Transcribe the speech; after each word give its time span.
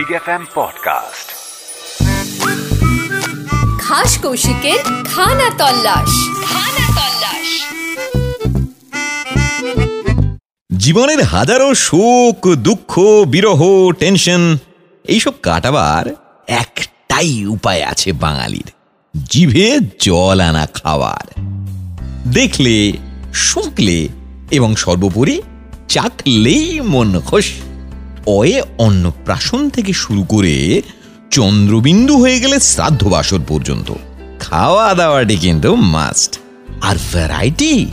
Big 0.00 0.12
F 0.12 0.28
M 0.28 0.44
podcast 0.54 1.28
খাস 3.80 4.12
কৌশিকের 4.22 4.80
খানা 5.10 5.48
তল্লাশ 5.58 6.12
খানা 6.44 6.86
তল্লাশ 6.98 7.48
জীবনের 10.70 11.20
হাজারো 11.24 11.68
শোক 11.80 12.40
দুঃখ 12.62 12.92
বিরহ 13.26 13.60
টেনশন 13.98 14.42
এইসব 15.04 15.34
কাটাবার 15.42 16.04
একটাই 16.56 17.32
উপায় 17.46 17.82
আছে 17.86 18.10
বাঙালির 18.20 18.68
জিভে 19.14 19.68
জল 20.00 20.38
আনা 20.40 20.64
খাওয়ার 20.74 21.26
দেখলে 22.32 22.76
শুকলে 23.42 23.98
এবং 24.50 24.70
সর্বোপরি 24.76 25.36
চাকলেই 25.88 26.66
মন 26.84 27.10
খুশ 27.20 27.46
অয়ে 28.25 28.61
অন্নপ্রাশন 28.77 29.69
থেকে 29.69 29.93
শুরু 29.93 30.23
করে 30.23 30.81
চন্দ্রবিন্দু 31.31 32.17
হয়ে 32.17 32.39
গেলে 32.39 32.59
শ্রাদ্ধ 32.59 33.07
বাসর 33.07 33.39
পর্যন্ত। 33.47 33.93
খাওয়া 34.39 34.93
দাওয়াটি 34.93 35.35
কিন্তু 35.35 35.75
মাস্ট 35.75 36.39
আর 36.81 36.95
ভ্যারাইটি 37.11 37.85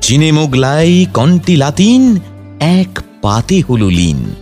চিনে 0.00 0.32
মোগলাই, 0.32 1.06
কন্টি 1.14 1.56
লাতিন, 1.56 2.18
এক 2.60 3.00
পাতে 3.22 3.62
হলো 3.68 3.90
লিন। 3.90 4.34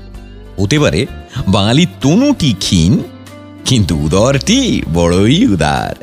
হতে 0.62 0.78
পারে 0.78 1.06
বাঙালি 1.48 1.86
তনুটি 2.00 2.54
ক্ষীণ, 2.58 2.98
কিন্তু 3.64 3.96
উদরটি 3.96 4.82
বড়ই 4.94 5.46
উদার। 5.46 5.94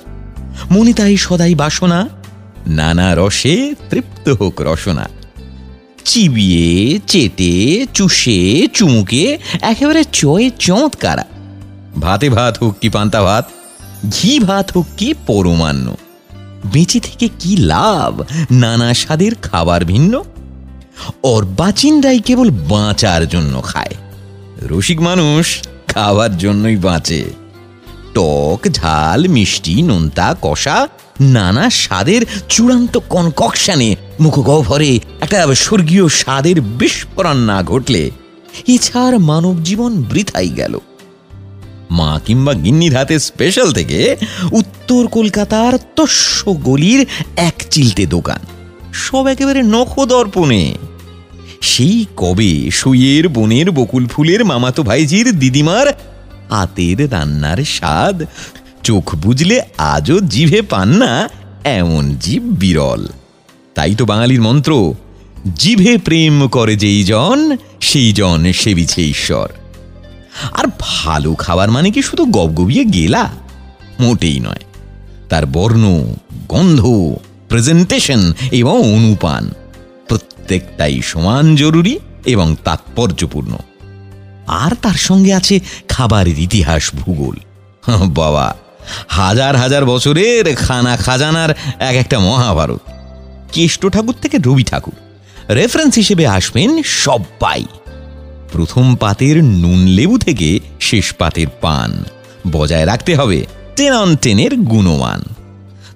মনে 0.71 0.93
তাই 0.93 1.17
সদাই 1.17 1.55
বাসনা, 1.55 2.09
নানা 2.67 3.15
রসে 3.15 3.73
তৃপ্ত 3.89 4.29
হোক 4.29 4.61
রসনা। 4.61 5.09
চিবিয়ে, 6.09 6.99
চেটে, 7.07 7.85
চুষে, 7.93 8.67
চুমুকে, 8.73 9.37
একেবারে 9.61 10.03
চয়ে 10.03 10.51
চমৎকারা। 10.59 11.25
ভাতে 12.01 12.29
ভাত 12.29 12.57
হোক 12.57 12.75
কি 12.81 12.89
পান্তা 12.89 13.21
ভাত, 13.21 13.49
ঘি 14.13 14.39
ভাত 14.39 14.71
হোক 14.71 14.85
কি 14.97 15.13
পরমান্ন। 15.27 15.95
বেঁচে 16.73 16.99
থেকে 16.99 17.29
কি 17.39 17.57
লাভ, 17.57 18.21
নানা 18.51 18.93
স্বাদের 18.93 19.35
খাবার 19.35 19.85
ভিন্ন? 19.85 20.23
অর্বাচীনরাই 21.23 22.19
কেবল 22.19 22.49
বাঁচার 22.49 23.27
জন্য 23.27 23.61
খায়। 23.61 23.95
রসিক 24.69 25.01
মানুষ 25.01 25.63
খাওয়ার 25.87 26.37
জন্যই 26.37 26.75
বাঁচে। 26.75 27.23
টক, 28.13 28.59
ঝাল, 28.71 29.27
মিষ্টি, 29.27 29.81
নোনতা, 29.81 30.35
কষা, 30.41 30.87
নানা 31.21 31.69
স্বাদের 31.69 32.21
চূড়ান্ত 32.49 32.97
কনকশানে 33.09 33.95
মুখগহ্বরে 34.19 34.99
একটা 35.21 35.55
স্বর্গীয় 35.55 36.07
স্বাদের 36.07 36.61
বিস্ফোরণ 36.61 37.37
না 37.37 37.63
ঘটলে 37.63 38.11
এছাড় 38.67 39.17
মানব 39.17 39.63
জীবন 39.63 40.03
বৃথাই 40.03 40.49
গেল। 40.49 40.79
মা 41.91 42.19
কিংবা 42.25 42.53
গিন্নির 42.53 42.95
হাতে 42.95 43.19
স্পেশাল 43.19 43.73
থেকে 43.73 44.15
উত্তর 44.51 45.07
কলকাতার 45.07 45.73
তস্য 45.95 46.55
গলির 46.63 47.05
এক 47.37 47.63
চিলতে 47.71 48.05
দোকান। 48.05 48.39
সব 48.93 49.27
একেবারে 49.27 49.63
নখদর্পণে। 49.63 50.73
সেই 51.61 52.05
কবে 52.17 52.71
সুইয়ের, 52.71 53.29
বনের, 53.29 53.71
বকুল 53.71 54.07
ফুলের, 54.07 54.45
মামাতো 54.45 54.83
ভাইজির, 54.83 55.39
দিদিমার 55.39 55.87
হাতের 56.49 57.11
রান্নার 57.11 57.57
স্বাদ, 57.57 58.23
চোখ 58.83 59.15
বুঝলে 59.15 59.61
আজও 59.77 60.19
জিভে 60.19 60.61
পান 60.61 60.87
না 60.87 61.29
এমন 61.63 62.15
জীব 62.15 62.43
বিরল। 62.43 63.07
তাই 63.79 63.95
তো 63.95 64.05
বাঙালির 64.05 64.41
মন্ত্র, 64.41 64.93
জিভে 65.55 65.97
প্রেম 65.97 66.47
করে 66.47 66.75
যেই 66.75 67.03
জন, 67.03 67.57
সেই 67.81 68.13
জন 68.13 68.51
সেবিছে 68.53 69.01
ঈশ্বর। 69.01 69.49
আর 70.51 70.65
ভালো 70.79 71.35
খাবার 71.35 71.71
মানে 71.71 71.91
কি 71.91 72.01
শুধু 72.01 72.25
গবগবিয়ে 72.25 72.83
গেলা? 72.85 73.29
মোটেই 73.99 74.39
নয়। 74.39 74.63
তার 75.29 75.45
বর্ণ, 75.45 76.13
গন্ধ 76.49 76.81
প্রেজেন্টেশন 77.49 78.33
এবং 78.51 78.93
অনুপান 78.93 79.51
প্রত্যেকটাই 80.07 81.01
সমান 81.01 81.55
জরুরি 81.55 81.99
এবং 82.25 82.55
তাৎপর্যপূর্ণ। 82.63 83.57
আর 84.47 84.75
তার 84.81 84.95
সঙ্গে 84.95 85.33
আছে 85.33 85.59
খাবারের 85.89 86.39
ইতিহাস 86.39 86.95
ভূগোল। 86.95 87.35
বাবা, 88.05 88.55
হাজার 89.07 89.55
হাজার 89.55 89.85
বছরের 89.85 90.55
খানা 90.55 90.97
খাজানার 90.97 91.49
এক 91.79 91.95
একটা 91.95 92.19
মহাভারত। 92.19 92.81
কেষ্ট 93.51 93.87
ঠাকুর 93.87 94.15
থেকে 94.21 94.37
রবি 94.37 94.63
ঠাকুর। 94.63 94.93
রেফারেন্স 95.53 95.95
হিসেবে 95.95 96.27
আসবেন 96.27 96.83
সব্বাই। 96.83 97.65
প্রথম 98.51 98.95
পাতের 98.95 99.43
নুন 99.43 99.85
লেবু 99.85 100.17
থেকে 100.17 100.59
শেষ 100.79 101.13
পাতের 101.13 101.47
পান। 101.61 102.03
বজায় 102.51 102.85
রাখতে 102.85 103.15
হবে 103.15 103.45
টেন 103.75 103.93
অন 103.93 104.15
টেনের 104.15 104.55
গুণমান। 104.55 105.21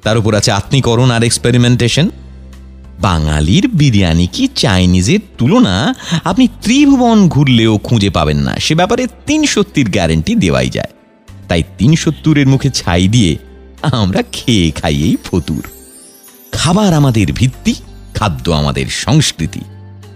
তার 0.03 0.17
উপর 0.17 0.35
আছে 0.35 0.51
আত্মীকরণ 0.51 1.11
আর 1.11 1.23
এক্সপেরিমেন্টেশন 1.23 2.09
বাঙালির 3.01 3.67
বিরিয়ানি 3.67 4.27
কি 4.27 4.47
চাইনিজের 4.55 5.19
তুলনা? 5.37 5.95
আপনি 6.23 6.47
ত্রিভুবন 6.61 7.27
ঘুরলেও 7.27 7.77
খুঁজে 7.77 8.09
পাবেন 8.09 8.37
না। 8.37 8.59
সে 8.59 8.75
ব্যাপারে 8.75 9.07
তিন 9.25 9.45
সত্যির 9.45 9.89
গ্যারেন্টি 9.89 10.35
দেওয়াই 10.35 10.69
যায়। 10.69 10.87
তাই 11.47 11.63
তিন 11.77 11.95
সত্তরের 11.95 12.47
মুখে 12.47 12.69
ছাই 12.69 13.07
দিয়ে 13.07 13.37
আমরা 13.81 14.23
খেয়ে 14.31 14.71
খাইয়েই 14.71 15.15
ফতুর। 15.23 15.63
খাবার 16.53 16.93
আমাদের 16.93 17.33
ভিত্তি, 17.33 17.75
খাদ্য 18.13 18.51
আমাদের 18.51 18.85
সংস্কৃতি। 18.89 19.59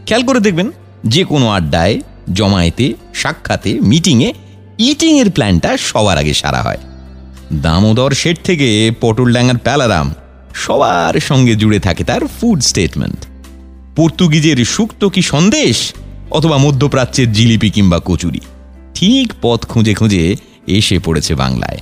খেয়াল 0.05 0.25
করে 0.25 0.39
দেখবেন, 0.39 0.71
যে 1.05 1.23
কোনো 1.23 1.49
আড্ডায়, 1.49 1.99
জমায়েতে, 2.33 2.93
সাক্ষাতে, 3.13 3.79
মিটিংয়ে 3.79 4.33
ইটিংয়ের 4.77 5.31
প্ল্যানটা 5.31 5.77
সবার 5.77 6.17
আগে 6.17 6.33
সারা 6.33 6.61
হয়। 6.61 6.77
দামোদর 7.53 8.11
শেঠ 8.11 8.37
থেকে 8.43 8.91
পটল 9.01 9.23
পটলডাঙ্গার 9.23 9.57
প্যালারাম 9.57 10.13
সবার 10.53 11.19
সঙ্গে 11.19 11.55
জুড়ে 11.55 11.79
থাকে 11.79 12.03
তার 12.03 12.27
ফুড 12.27 12.61
স্টেটমেন্ট 12.61 13.25
পর্তুগিজের 13.95 14.65
সুক্ত 14.65 15.05
কি 15.05 15.21
সন্দেশ 15.21 15.93
অথবা 16.31 16.57
মধ্যপ্রাচ্যের 16.57 17.31
জিলিপি 17.31 17.69
কিংবা 17.69 17.99
কচুরি। 18.05 18.39
ঠিক 18.95 19.33
পথ 19.41 19.65
খুঁজে 19.65 19.93
খুঁজে 19.93 20.35
এসে 20.67 20.99
পড়েছে 20.99 21.35
বাংলায়। 21.35 21.77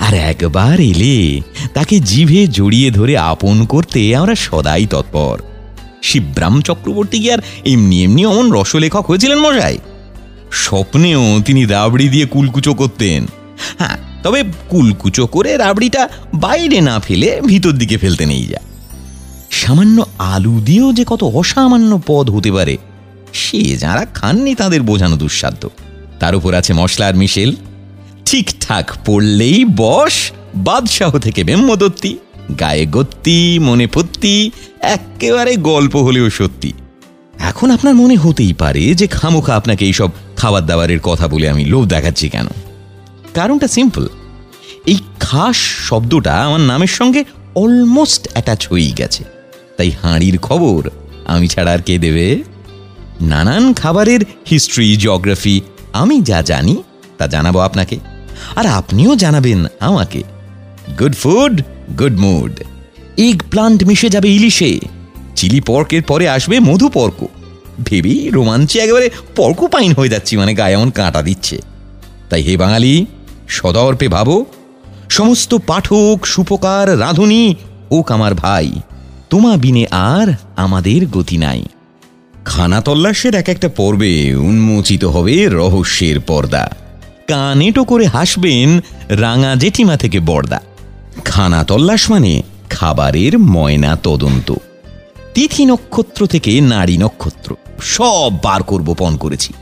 আর 0.00 0.14
একবার 0.14 0.80
এলে 0.80 1.40
তাকে 1.74 2.00
জিভে 2.00 2.46
জড়িয়ে 2.46 2.90
ধরে 2.90 3.14
আপন 3.32 3.56
করতে 3.64 4.16
আমরা 4.16 4.34
সদাই 4.34 4.86
তৎপর। 4.86 5.36
শিবরাম 6.02 6.60
চক্রবর্তী 6.60 7.18
কি 7.20 7.32
আর 7.32 7.40
এমনি 7.64 8.04
এমনি 8.04 8.26
অমন 8.26 8.52
রসলেখক 8.52 9.04
হয়েছিলেন 9.06 9.38
মশাই? 9.38 9.78
স্বপ্নেও 10.52 11.40
তিনি 11.44 11.64
রাবড়ি 11.64 12.08
দিয়ে 12.08 12.26
কুলকুচো 12.26 12.74
করতেন। 12.74 13.26
হ্যাঁ 13.78 13.98
তবে 14.22 14.40
কুলকুচো 14.68 15.26
করে 15.26 15.56
রাবড়িটা 15.56 16.08
বাইরে 16.34 16.80
না 16.80 17.00
ফেলে 17.00 17.40
ভিতর 17.46 17.72
দিকে 17.72 17.96
ফেলতে 17.96 18.26
নেই 18.26 18.44
যা। 18.46 18.60
সামান্য 19.50 20.04
আলু 20.18 20.60
দিয়েও 20.60 20.92
যে 20.92 21.04
কত 21.06 21.22
অসামান্য 21.24 22.00
পদ 22.06 22.30
হতে 22.30 22.52
পারে, 22.52 22.74
সে 23.32 23.76
যারা 23.76 24.04
খাননি 24.04 24.54
তাদের 24.54 24.80
বোঝানো 24.82 25.16
দুঃসাধ্য। 25.16 25.62
তার 26.18 26.34
উপর 26.34 26.54
আছে 26.54 26.72
মশলার 26.72 27.14
মিশেল। 27.14 27.50
ঠিকঠাক 28.30 28.92
পড়লেই 29.06 29.64
বস, 29.64 30.32
বাদশাহ 30.54 31.18
থেকে 31.18 31.44
ব্রহ্মদত্তি 31.44 32.18
গায়ে 32.60 32.86
গত্তি, 32.86 33.58
মনে 33.58 33.86
পত্তি 33.86 34.50
একেবারে 34.80 35.56
গল্প 35.56 35.96
হলেও 35.96 36.30
সত্যি। 36.30 36.72
এখন 37.38 37.70
আপনার 37.70 37.94
মনে 37.94 38.16
হতেই 38.16 38.52
পারে 38.52 38.94
যে 38.94 39.06
খামোখা 39.06 39.56
আপনাকে 39.56 39.84
এইসব 39.84 40.10
খাবার 40.36 40.66
দাবারের 40.66 41.00
কথা 41.00 41.28
বলে 41.28 41.50
আমি 41.50 41.64
লোভ 41.64 41.86
দেখাচ্ছি 41.86 42.28
কেন? 42.28 42.46
কারণটা 43.34 43.68
সিম্পল 43.68 44.08
এই 44.86 44.98
খাস 45.20 45.56
শব্দটা 45.88 46.44
আমার 46.44 46.60
নামের 46.60 46.88
সঙ্গে 46.88 47.24
অলমোস্ট 47.54 48.28
অ্যাটাচ 48.32 48.68
হয়েই 48.68 48.92
গেছে। 48.92 49.24
তাই 49.76 49.90
হাঁড়ির 50.02 50.38
খবর 50.38 50.90
আমি 51.26 51.48
ছাড়া 51.48 51.72
আর 51.72 51.78
কে 51.78 51.98
দেবে? 51.98 52.42
নানান 53.20 53.74
খাবারের 53.74 54.20
হিস্ট্রি 54.50 54.96
জিওগ্রাফি 54.96 55.60
আমি 55.92 56.22
যা 56.22 56.42
জানি 56.42 56.82
তা 57.18 57.26
জানাব 57.26 57.58
আপনাকে। 57.58 57.98
আর 58.56 58.66
আপনিও 58.66 59.16
জানাবেন 59.16 59.66
আমাকে। 59.80 60.22
Good 60.98 61.14
food 61.14 61.62
good 61.98 62.16
mood 62.18 62.52
eggplant 63.50 63.84
মিশে 63.84 64.08
যাবে 64.08 64.28
ইলিশে। 64.28 64.78
চিলি 65.36 65.60
পর্কের 65.60 66.02
পরে 66.02 66.28
আসবে 66.28 66.60
মধু 66.60 66.88
পর্ক 66.88 67.26
ভেবেই 67.84 68.30
রোমাঞ্চে 68.30 68.78
একেবারে 68.78 69.10
পর্ক 69.36 69.66
পাইন 69.66 69.92
হয়ে 69.92 70.08
যাচ্ছি 70.08 70.36
মানে 70.36 70.54
গায়ে 70.54 70.74
এমন 70.74 70.90
কাঁটা 70.90 71.22
দিচ্ছে। 71.22 71.60
তাই 72.30 72.42
হে 72.42 72.56
বাঙালি, 72.56 73.06
সদর্পে 73.48 74.08
ভাবো, 74.08 74.44
সমস্ত 75.08 75.54
পাঠক, 75.66 76.26
সুপকার, 76.26 77.00
রাঁধুনি, 77.00 77.54
ওক 77.90 78.12
আমার 78.12 78.34
ভাই, 78.34 78.70
তোমা 79.30 79.56
বিনে 79.56 79.86
আর 79.90 80.32
আমাদের 80.56 81.06
গতি 81.06 81.36
নাই। 81.36 81.64
খানা 82.44 82.80
তল্লাশের 82.80 83.34
এক 83.34 83.48
একটা 83.48 83.68
পর্বে 83.68 84.34
উন্মোচিত 84.34 85.04
হবে 85.04 85.48
রহস্যের 85.48 86.20
পর্দা। 86.20 86.70
কানেটো 87.30 87.84
করে 87.84 88.06
হাসবেন 88.06 88.80
রাঙা 89.08 89.54
জেঠিমা 89.54 89.96
থেকে 89.96 90.20
বর্দা। 90.20 90.60
খানা 91.24 91.64
তল্লাশ 91.64 92.10
মানে 92.10 92.42
খাবারের 92.70 93.38
ময়না 93.38 93.96
তদন্ত। 93.96 94.54
তিথি 95.34 95.64
নক্ষত্র 95.64 96.26
থেকে 96.26 96.60
নারী 96.60 96.98
নক্ষত্র, 96.98 97.56
সব 97.82 98.32
বার 98.42 98.62
করব 98.62 98.94
পণ 98.98 99.16
করেছি। 99.16 99.52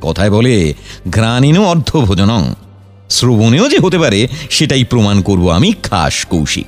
কথায় 0.00 0.30
বলে, 0.30 0.74
ঘ্রাণীন 1.10 1.58
অর্ধভোজনং। 1.58 2.54
শ্রবণেও 3.10 3.68
যে 3.68 3.78
হতে 3.78 3.98
পারে, 3.98 4.28
সেটাই 4.50 4.84
প্রমাণ 4.84 5.22
করব 5.22 5.50
আমি 5.50 5.72
খাস 5.72 6.24
কৌশিক। 6.24 6.66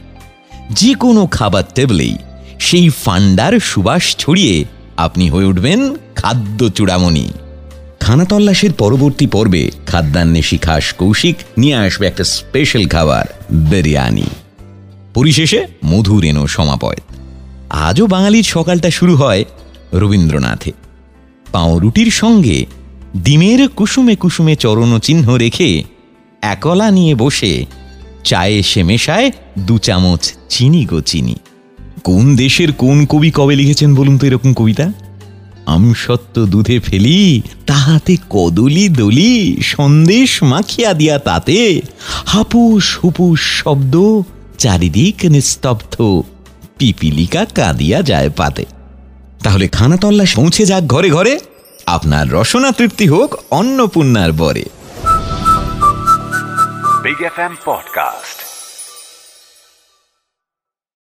যে 0.71 0.95
কোনো 0.95 1.27
খাবার 1.27 1.65
টেবলেই 1.75 2.17
সেই 2.61 2.89
ফান্ডার 2.89 3.61
সুবাস 3.61 4.17
ছড়িয়ে 4.17 4.65
আপনি 4.97 5.31
হয়ে 5.31 5.47
উঠবেন 5.47 5.97
খাদ্য 6.17 6.69
চূড়ামণি। 6.69 7.29
খানা 8.09 8.25
তল্লাশের 8.25 8.73
পরবর্তী 8.73 9.27
পর্বে 9.27 9.71
খাদ্যান্বেষী 9.87 10.57
খাস 10.57 10.93
কৌশিক 10.93 11.37
নিয়ে 11.59 11.75
আসবে 11.75 12.07
একটা 12.07 12.25
স্পেশাল 12.25 12.87
খাবার, 12.87 13.25
বিরিয়ানি। 13.51 14.23
পরিশেষে 15.15 15.67
মধুর 15.85 16.25
এনো 16.25 16.47
সমাপয়। 16.47 16.97
আজও 17.71 18.07
বাঙালির 18.07 18.43
সকালটা 18.43 18.91
শুরু 18.91 19.17
হয় 19.17 19.45
রবীন্দ্রনাথে। 19.93 20.73
পাউরুটির 21.53 22.11
সঙ্গে 22.11 22.67
ডিমের 23.17 23.69
কুসুমে 23.69 24.17
কুসুমে 24.17 24.57
চরণ 24.57 24.99
চিহ্ন 24.99 25.35
রেখে 25.35 25.85
একলা 26.43 26.91
নিয়ে 26.91 27.15
বসে 27.15 27.67
চায়ে 28.25 28.63
সে 28.63 28.83
মেশায় 28.83 29.31
দু 29.59 29.79
চামচ 29.79 30.33
চিনি 30.49 30.85
গো 30.85 31.01
চিনি। 31.01 31.37
কোন 32.05 32.37
দেশের 32.37 32.73
কোন 32.73 33.07
কবি 33.07 33.31
কবে 33.31 33.57
লিখেছেন 33.57 33.95
বলুন 33.95 34.19
তো 34.19 34.27
এরকম 34.27 34.55
কবিতা? 34.55 34.93
আমসত্ব 35.75 36.37
দুধে 36.53 36.79
ফেলি, 36.81 37.43
তাহাতে 37.67 38.15
কদলি 38.31 38.87
দলি, 39.01 39.35
সন্দেশ 39.63 40.31
মাখিয়া 40.43 40.91
দিয়া 40.95 41.17
তাতে 41.19 41.59
হাপুস 42.27 42.87
হুপুস 42.99 43.41
শব্দ 43.61 43.95
চারিদিক 44.59 45.19
নিস্তব্ধ, 45.25 45.95
পিপিলিকা 46.79 47.43
কাঁদিয়া 47.55 47.99
যায় 48.03 48.31
পাতে 48.31 48.65
তাহলে 49.45 49.67
খানা 49.69 49.97
তল্লাশ 49.97 50.31
পৌঁছে 50.37 50.63
যাক 50.67 50.85
ঘরে 50.87 51.11
ঘরে, 51.11 51.35
আপনার 51.87 52.25
রসনা 52.31 52.71
তৃপ্তি 52.73 53.07
হোক 53.09 53.31
অন্নপূর্ণার 53.51 54.33
বরে 54.33 54.65
Podcast. 57.65 58.48